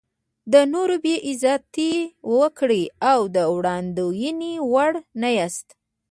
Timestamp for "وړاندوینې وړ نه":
3.55-5.29